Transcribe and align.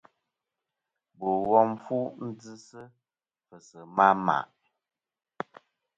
Bò 1.17 1.29
wom 1.49 1.69
fu 1.83 1.97
ndzɨsɨ 2.27 2.81
fɨsɨ 3.45 3.79
ma 3.95 4.05
màʼ. 4.25 4.47